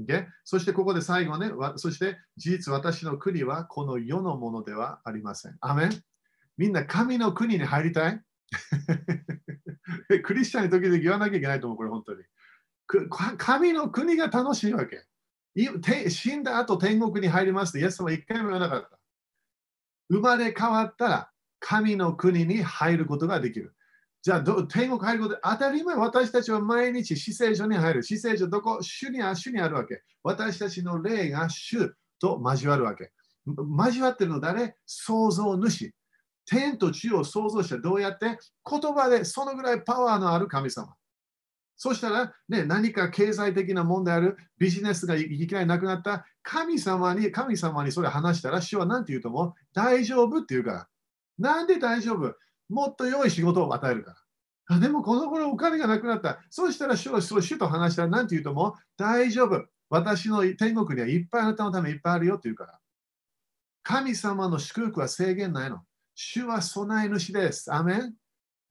[0.00, 0.26] Okay?
[0.44, 5.56] そしてここで最後ね、そして事実私の国はこの世のものではありません。
[5.60, 6.02] アメン
[6.58, 8.20] みんな神の国に入りたい？
[10.22, 12.24] クリスチャンに時々言わなきゃいけないと思う、これ本当に。
[13.38, 15.04] 神の国が楽しいわけ。
[16.10, 18.98] 死んだ後天国に入りますって、イエス様一回も言わなかった。
[20.08, 23.74] 生まれ変わったら神の国に入ることができる。
[24.26, 28.02] じゃあど、天国入ることで当たり前、私たちは毎日死聖所に入る。
[28.02, 30.02] 死聖所どこ主に主にあるわけ。
[30.24, 33.12] 私たちの霊が主と交わるわけ。
[33.46, 34.74] 交わってるの誰？
[34.84, 35.94] 創造主。
[36.44, 38.36] 天と地を創造したどうやって？
[38.68, 40.92] 言葉でそのぐらいパワーのある神様。
[41.76, 46.26] そしたら、ね、何か経済的な問題ある、ビジネスがいきなりなくなった？
[46.42, 50.88] 神様に、神様にそれ話したら、主は何て言うとも大丈夫って言うから。
[51.38, 52.34] なんで大丈夫？
[52.68, 54.16] もっと良い仕事を与えるか
[54.68, 54.78] ら。
[54.80, 56.40] でもこの頃お金がなくなった。
[56.50, 59.64] そうしたら主は主と話したら何て言うとも大丈夫。
[59.88, 62.78] 私の天国にはいっぱいあなたのためいっぱいあるよって言うから。
[63.84, 65.82] 神様の祝福は制限ないの。
[66.16, 67.72] 主は備え主です。
[67.72, 68.14] アメン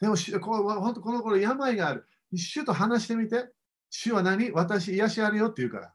[0.02, 2.06] でもこ本当この頃病がある。
[2.36, 3.50] 主と話してみて。
[3.90, 4.52] 主は何？
[4.52, 5.94] 私癒しあるよって言うから。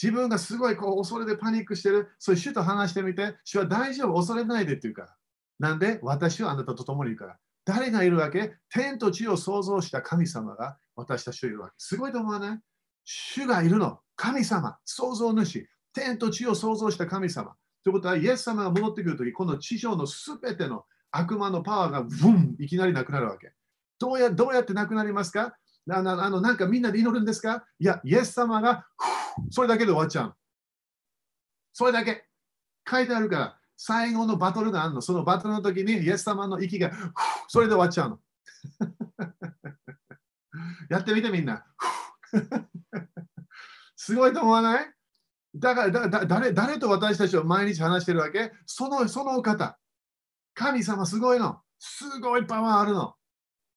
[0.00, 2.10] 自分がすごいこう恐れでパニックしてる。
[2.18, 3.38] そういう主と話してみて。
[3.44, 5.15] 主は大丈夫、恐れないでって言うから。
[5.58, 7.36] なんで私はあなたと共にいるから。
[7.64, 8.54] 誰がいるわけ？
[8.70, 11.74] 天と地を創造した神様が私たちといるわけ。
[11.78, 12.60] すごいと思わない？
[13.04, 13.98] 主がいるの。
[14.14, 15.68] 神様、創造主。
[15.92, 17.54] 天と地を創造した神様。
[17.82, 23.52] ということは、イエス様が戻ってくるとき、この地上のすべての悪魔のパワーがブンいきなりなくなるわけ。
[23.98, 25.56] どうやどうやってなくなりますか？
[25.88, 27.64] あのあのなんかみんなで祈るんですか？
[27.78, 28.86] いや、イエス様が
[29.50, 30.34] それだけで終わっちゃう。
[31.72, 32.26] それだけ。
[32.88, 33.58] 書いてあるから。
[33.76, 35.02] 最後のバトルがあるの。
[35.02, 36.90] そのバトルの時にイエス様の息が
[37.48, 38.20] それで終わっちゃうの。
[40.88, 41.64] やってみてみんな。
[43.96, 44.92] すごいと思わない？
[45.54, 48.52] だから誰誰と私たちは毎日話してるわけ？
[48.66, 49.78] そのその方。
[50.54, 51.60] 神様すごいの。
[51.78, 53.14] すごいパワーあるの。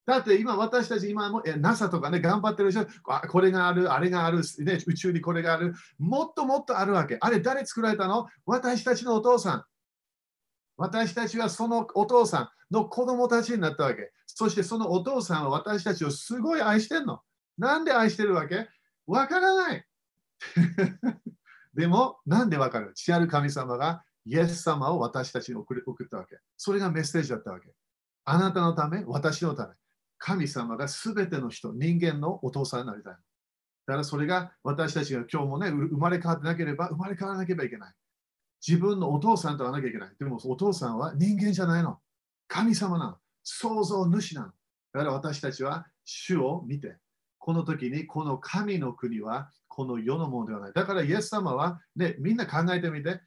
[0.05, 2.87] だって今私たち今も NASA とかね頑張ってる人
[3.29, 5.75] これがある、あれがある、ね、宇宙にこれがある。
[5.99, 7.17] もっともっとあるわけ。
[7.19, 8.27] あれ誰作られたの？
[8.45, 9.63] 私たちのお父さん。
[10.79, 14.13] 私たちはそのお父さんの子供たちになったわけ。
[14.25, 17.19] そしてそのお父さんは私たちをすごい愛してるの。
[17.57, 18.69] なんで愛してるわけ？
[19.05, 19.85] わからない。
[21.75, 22.93] でも、なんでわかる？
[22.95, 26.39] 父ある神様がイエス様を私たちに送ったわけ。
[26.55, 27.73] それがメッセージだったわけ。
[28.23, 29.73] あなたのため、私のため。
[30.17, 33.13] 神様がすべての人、人間のお父さんになりたい。
[33.13, 33.19] だ
[33.87, 37.93] からそれが私たちが今日もね、生まれ変わってなければ、生まれ変わらなければいけない。
[38.65, 40.09] 自分のお父さんと会わなきゃいけない。
[40.19, 41.99] でもお父さんは人間じゃないの。
[42.47, 43.17] 神様なの。
[43.43, 44.47] 創造主なの。
[44.93, 46.97] だから私たちは主を見て、
[47.37, 50.73] この時にこの神の国はこの世のものではない。
[50.73, 53.21] だからイエス様は、ね、みんな考えてみて、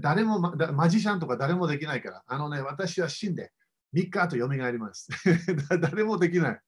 [0.00, 3.52] 誰もマジシャンとか誰もできないから、あのね、私は死んで
[3.94, 5.08] 3日後蘇ります。
[5.80, 6.60] 誰もできない。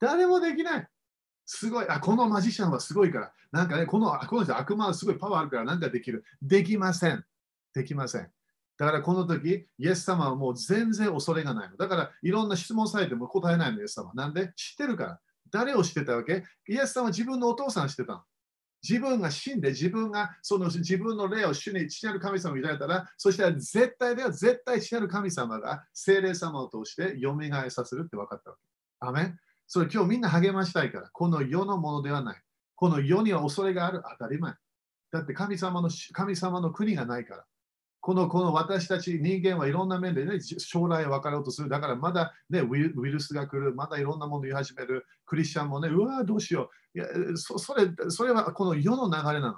[0.00, 0.88] 誰もできない。
[1.44, 1.88] すごい。
[1.88, 3.32] あ、このマジシャンはすごいから。
[3.52, 6.24] なんかね、このこの人悪魔はすごいパワーあるからなんかできる。
[6.42, 7.24] できません。
[7.78, 8.28] できません。
[8.76, 11.76] だからこの時、イエス様はもう全然恐れがないの。
[11.76, 14.12] だからいろんな質問されても答えないの、イエス様。
[14.14, 14.52] なんで？
[14.56, 15.20] 知ってるから。
[15.50, 16.44] 誰を知ってたわけ？
[16.68, 18.22] イエス様は自分のお父さん知ってたの。
[18.80, 28.62] 自分が死んで、自分がその自分の霊を主に父なる神様に抱いたら、そしたら絶対では絶対父なる神様が精霊様を通して蘇らさせるって分かったわけ。
[29.00, 32.40] アメンそれ今日みんな励ましたいから、この世のものではない。
[32.76, 34.54] この世には恐れがある当たり前。
[35.10, 37.44] だって神様の神様の国がないから。
[38.08, 41.68] このこの私たち人間はいろんな面で、ね、将来分かろうとする。
[41.68, 45.04] だからまだ、ね、ウイルスが来る、まだいろんなもの言い始める。
[45.26, 47.06] クリスチャンもね、うわどうしよういや
[47.36, 47.86] そそれ。
[48.08, 49.56] それはこの世の流れなの。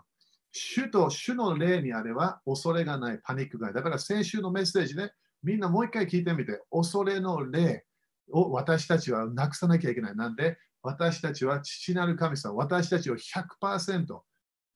[0.51, 3.74] 主と主の霊にあれば恐れがない、パニックがない。
[3.74, 5.12] だから先週のメッセージね、
[5.44, 7.84] みんなもう一回聞いてみて、恐れの霊
[8.32, 10.16] を私たちはなくさなきゃいけない。
[10.16, 14.07] なんで、私たちは父なる神様、私たちを100%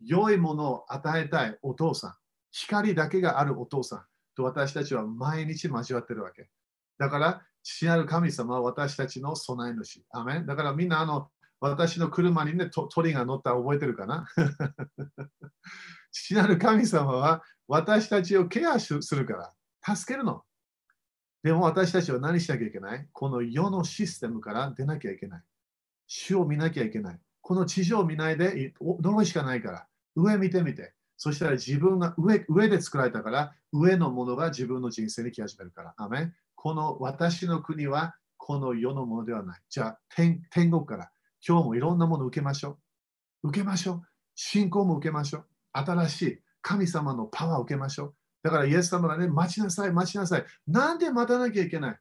[0.01, 2.15] 良いものを与えたいお父さん。
[2.57, 4.05] 光だけがあるお父さん
[4.37, 6.49] と私たちは毎日交わってるわけ。
[6.99, 10.05] だから、父なる神様は私たちの備え主。
[10.13, 14.29] アメだからみんなあの私の車にね鳥が乗ったら覚えてるかな？
[16.13, 19.53] 父なる神様は私たちをケアするか
[19.83, 20.45] ら助けるの。
[21.43, 23.09] でも私たちは何しなきゃいけない？
[23.13, 25.43] この世のシステムから出なきゃいけない。
[26.07, 27.21] 主を見なきゃいけない。
[27.41, 29.89] この地上を見ないで呪いしかないから。
[30.15, 30.94] 上見てみて。
[31.17, 35.95] そしたら自分が上上で作られたから、上のものが自分の人生に来始めるから。
[35.97, 39.61] アメこの私の国はこの世のものではない。
[39.69, 41.11] じゃあ天天国から
[41.47, 42.79] 今日もいろんなものを受けましょ
[43.43, 43.49] う。
[43.49, 44.03] 受けましょう。
[44.35, 45.47] 信仰も受けましょう。
[45.73, 48.15] 新しい神様のパワーを受けましょう。
[48.43, 50.45] だからイエス様がね、待ちなさい、待ちなさい。
[50.67, 51.99] なんで待たなきゃいけない？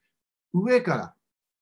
[0.53, 1.14] 上から、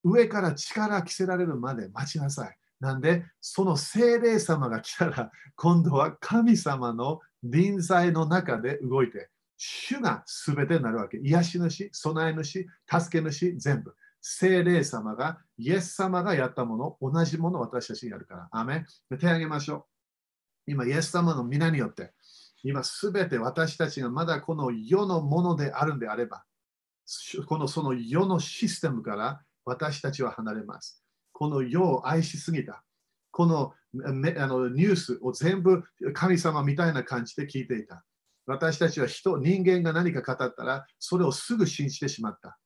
[0.03, 2.57] 上から力着せられるまで待ちなさい。
[2.79, 11.17] なんで、その精霊様が来たら、今度は神様の臨在の中で動いて、主が全てになるわけ。
[11.17, 13.95] 癒し主、備え主、助け主、全部。
[14.21, 18.49] 精霊様が、イエス様がやったもの、同じものを私たちにやるから。
[18.51, 19.87] アメ手を挙げましょ
[20.67, 20.71] う。
[20.71, 22.13] 今、イエス様の皆によって、
[22.63, 26.43] 今すべて私たちがまだこの世のものであるんであれば、
[27.47, 31.03] このその世のシステムから私たちは離れます。
[31.31, 32.83] この世を愛しすぎた。
[33.31, 33.73] この
[34.05, 38.03] あのニュースを全部神様みたいな感じで聞いていた。
[38.45, 42.57] 私たちは人、人間が何か語ったら、それをすぐ信じてしまった。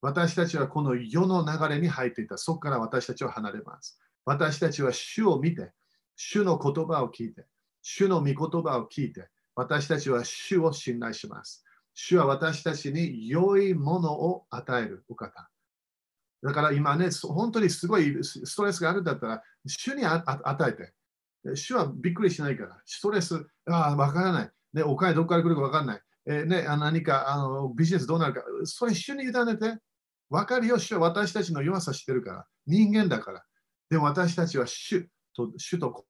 [0.00, 2.36] 私たちはこの世の流れに入っていた。
[2.36, 4.00] そこから私たちは離れます。
[4.24, 5.72] 私たちは主を見て、
[6.16, 7.46] 主の言葉を聞いて、
[7.82, 11.64] 主の御言葉を聞いて、私たちは主を信頼します。
[11.94, 15.51] 主は私たちに良いものを与えるお方。
[16.42, 20.92] だから今ね、本当にすごいストレスがあるんだったら、主に与えて。
[21.54, 24.50] 主はびっくりしないから、ストレス、ああ、わからない。
[24.74, 26.00] ね、お金どこから来るかわからない。
[26.26, 29.78] えー、ね、何かあのビジネスどうなるか、それ主に委ねて。
[30.30, 32.46] わかるよ、主は私たちの弱さ知ってるから。
[32.66, 33.44] 人間だから。
[33.90, 36.06] でも私たちは主と、主と、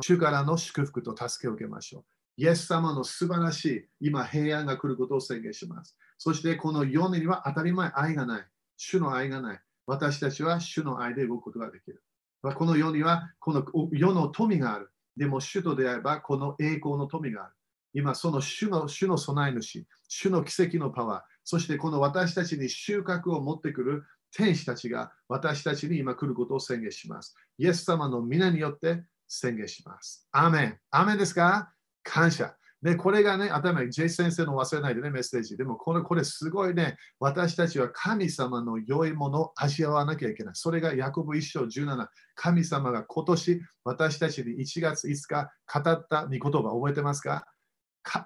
[0.00, 2.04] 主からの祝福と助けを受けましょう。
[2.36, 5.96] イエス様の素晴らしい今平安が来ることを宣言します。
[6.18, 8.46] そしてこの世には当たり前愛がない。
[8.78, 9.60] 主の愛がない。
[9.86, 12.02] 私たちは主の愛で動くことができる。
[12.42, 14.90] この世にはこの世の富がある。
[15.16, 17.54] でも主と出会えばこの栄光の富がある。
[17.94, 27.34] 今その主の主の備え主、主の奇跡のパワー、そしてこの私たちに収穫を持ってくる天使たちが私たちに今来ることを宣言します。
[27.56, 30.28] イエス様の皆によって宣言します。
[30.32, 30.78] アーメン。
[30.90, 31.72] アメンですか？
[32.04, 32.54] 感謝。
[32.80, 35.56] で、これがね、頭に J 先生の忘れないでね、メッセージ。
[35.56, 40.54] でもこれ、これすごいね、私たちは神様の良いものを味わわなきゃいけない。
[40.54, 42.06] それがヤコブ一章17。
[42.36, 45.50] 神様が今年私たちに1月5日
[45.82, 47.46] 語った御言葉覚えてますか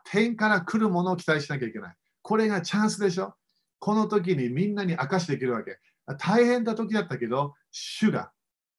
[0.05, 1.97] 天から来るものを期待しなきゃいけない。
[2.21, 3.35] これがチャンスでしょ
[3.79, 5.79] この時にみんなに明かしできるわけ。
[6.19, 8.33] 大変な時だったけど、主が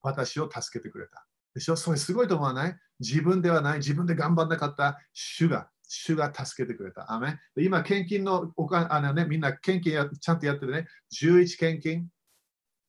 [0.04, 1.26] 私を助けてくれた。
[1.54, 1.76] でしょ？
[1.76, 2.78] それすごいと思わない？
[3.00, 5.00] 自分ではない、自分で頑張らなかった。
[5.14, 7.12] 主が、主が助けてくれた。
[7.12, 10.88] アメ今、献金のお金あの、ね、みんな献金やちゃんとやってるね。
[11.14, 12.08] 11献金、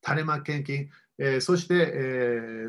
[0.03, 0.89] 種ま献金、
[1.19, 1.99] えー、そして、え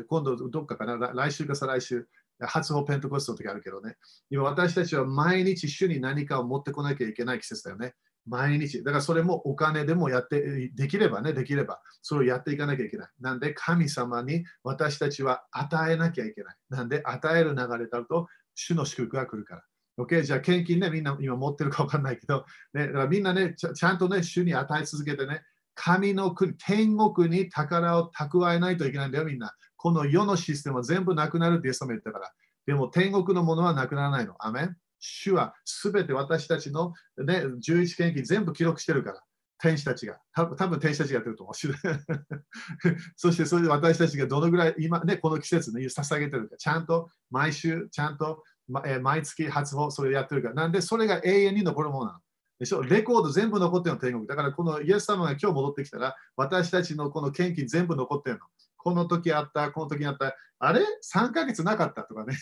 [0.00, 2.08] ー、今度どっかかな、来週か再来週、
[2.40, 3.96] 初歩ペントコストの時あるけどね。
[4.28, 7.94] 今私たちは毎日主に何かを持ってこなきゃいけない季節だよね。
[8.26, 8.82] 毎日。
[8.82, 13.08] だからそれもお金でもやって、できればね、できれば、それをやっていかなきゃいけない。
[13.20, 16.56] なんで神様に私たちは与えなきゃいけない。
[16.70, 19.62] なんで与える流れだと、主の祝福が来るから。
[19.98, 20.22] OK?
[20.22, 25.42] じゃあ献金ね、みんな今持ってるか分かんないけど、ね、だからみんなねち、ちゃんとね、主に与え続けてね、
[25.74, 29.54] 神の国、天国に宝を蓄えないといけないんだよ、みんな。
[29.76, 32.32] この世のシステムは全部なくなるってイエス様言ったから。
[32.66, 34.34] でも天国のものはなくならないの。
[34.40, 39.20] アメン主はすべて私たちの、ね、11献金全部記録してるから。
[39.58, 41.54] 天使たちが、多分多分天使たちがやってると思う。
[43.16, 50.54] そしてそれで私たちがどのぐらい今、ね、この季節に捧げてるか、ちゃんと毎週、ちゃんと、まえ毎月発報、それをやってるから。
[50.54, 52.18] なんで、それが永遠に残るものなの。
[52.58, 52.82] でしょ？
[52.82, 54.26] レコード全部残ってるの天国。
[54.26, 58.42] だからこのイエス様が今日戻ってきたら、私たちのこの献金全部残ってるの。
[58.76, 60.80] この時あった、この時あった、あれ
[61.14, 62.36] ?3 ヶ月なかったとかね。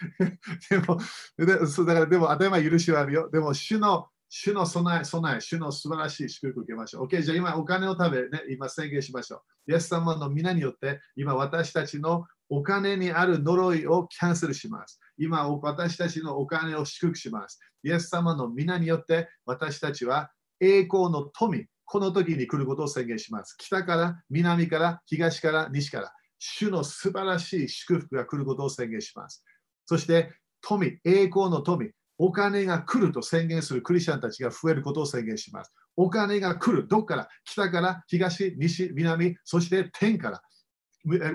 [0.70, 0.98] でも、
[1.36, 3.30] でそうだからでも当たり前許しはあるよ。
[3.30, 7.06] でも主の主の備え、備え、主の素晴らしい祝福を受けましょう。
[7.06, 9.72] OK、じゃあ今お金を食べ、ね、今宣言しましょう。
[9.72, 15.00] イエス様の皆によって、今私たちのお金にある呪いをキャンセルします。
[15.18, 17.58] 今私たちのお金を祝福します。
[17.82, 20.30] イエス様の皆によって私たちは
[20.60, 23.56] 栄光の富、この時に来ることを宣言します。
[23.58, 29.44] 北から南から東から西から、主の素晴らしい祝福が来ることを宣言します。
[29.90, 30.30] そして
[30.60, 35.72] 富、栄光の富、お金が来ると宣言するクリスチャンたちが増えることを宣言します。
[35.96, 36.86] お金が来る。
[36.86, 37.28] どこから？
[37.44, 40.42] 北から東、西、南、そして天から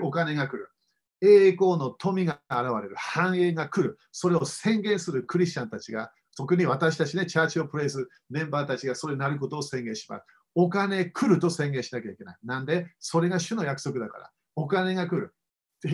[0.00, 0.70] お金が来る。
[1.20, 2.94] 栄光の富が現れる。
[2.96, 3.98] 繁栄が来る。
[4.10, 10.24] それを宣言するクリスチャンたちが、特に私たちね、チャーチをプレイスメンバーたちがそれになることを宣言します。
[10.54, 12.36] お金来ると宣言しなきゃいけない。
[12.42, 14.30] なんで、それが主の約束だから。
[14.54, 15.34] お金が来る。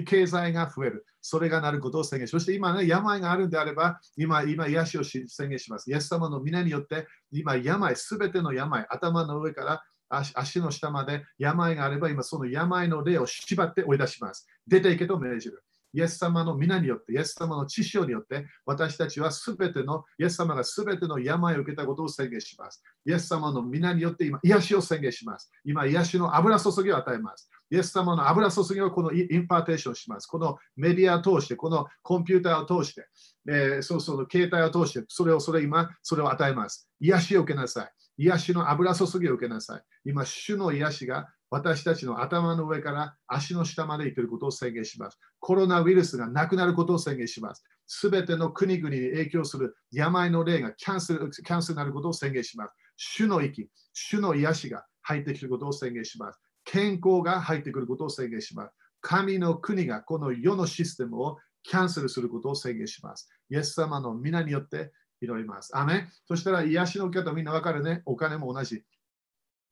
[0.04, 1.06] 経済が増える。
[1.20, 5.90] それがなることを宣言しそして今ね、病があるんであれば、今、今、癒しを宣言します。
[5.90, 14.46] イエス様の御名によって、今、病、すべての病、頭の上から足足の下まで病があれば、今、その病の霊を縛って追い出します。
[14.66, 15.62] 出ていけと命じる。
[15.94, 22.82] イエス様の御名によって、イエス様の血潮によって、私たちはすべての、イエス様がすべての病を受けたことを宣言します。
[23.06, 25.50] イエス様の御名によって今、癒しを宣言します。
[25.64, 27.50] 今、癒しの油注ぎを与えます。
[27.70, 30.26] イエス様の油注ぎをこの impartation します。
[30.26, 33.06] このメディアを通して、このコンピューターを通して、
[33.48, 36.88] えー、そうそう、携帯を通して、それをそれ今、それを与えます。
[37.00, 37.92] 癒しを受けなさい。
[38.18, 39.82] 癒しの油注ぎを受けなさい。
[40.04, 45.18] 今、主の癒しが私たちの頭の上から足の下まで行っていることを宣言します。
[45.38, 47.62] コロナウイルスがなくなることを宣言します。
[47.86, 52.74] すべての国々に影響する病の霊がキャンセルキャンセルになることを宣言します。
[52.96, 56.40] 主の息、主の癒しが入ってくることを宣言します。
[56.64, 58.72] 健康が入ってくることを宣言します。
[59.02, 63.28] 神の国がこの世のシステムをキャンセルすることを宣言します。
[63.50, 64.90] イエス様の皆によって
[65.20, 65.76] 祈ります。
[65.76, 68.00] アメそしたら癒しの受け方みんなわかるね。
[68.06, 68.84] お金も同じ。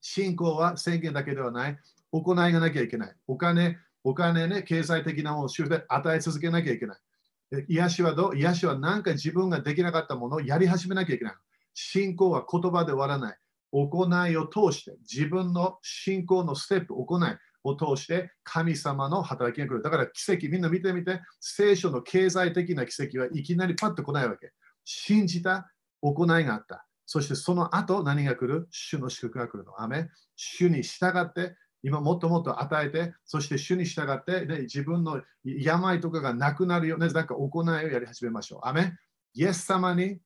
[0.01, 1.79] 信仰は宣言だけではない。
[2.13, 3.15] 行いがなきゃいけない。
[3.27, 7.65] お金、お金ね、経済的なものを主で与え続けなきゃいけない。
[7.69, 8.37] 癒しはどう？
[8.37, 11.35] 癒しは何か自分ができなかったものをやり始めなきゃいけない。
[11.75, 13.37] 信仰は言葉で終わらない。
[13.73, 19.83] 行いを通して、自分の信仰のステップ、行いを通して、神様の働きが来る。
[19.83, 24.53] だから奇跡、みんな見てみて、聖書の経済的な奇跡はいきなりパッと来ないわけ。
[24.85, 25.71] 信じた
[26.01, 26.87] 行いがあった。
[27.13, 28.69] そしてその後何が来る？
[28.71, 29.83] 主の祝福が来るの。
[29.83, 38.69] アメ主に従って、今もっともっと与えて、そして主に従って、ね、自分の病とかがなくなるような、んか行いをやり始めましょう。
[38.69, 38.95] アメ
[39.35, 40.21] イエス様に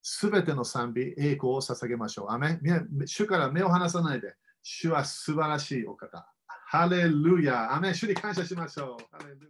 [0.00, 2.30] すべての賛美、栄光を捧げましょう。
[2.30, 2.60] アメ
[3.04, 6.24] 主から目を離さないで、主は素晴らしいお方。
[6.46, 7.74] ハレルヤ。
[7.74, 9.48] アメ主に感謝しましょう。